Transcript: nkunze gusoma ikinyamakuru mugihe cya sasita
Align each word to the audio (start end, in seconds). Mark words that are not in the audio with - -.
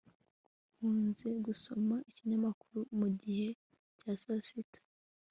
nkunze 0.75 1.27
gusoma 1.45 1.95
ikinyamakuru 2.09 2.79
mugihe 2.99 3.47
cya 3.99 4.11
sasita 4.21 4.79